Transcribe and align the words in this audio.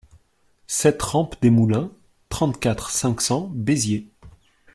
sept 0.65 0.99
rampe 1.03 1.35
des 1.43 1.51
Moulins, 1.51 1.91
trente-quatre, 2.29 2.89
cinq 2.89 3.21
cents, 3.21 3.51
Béziers 3.53 4.09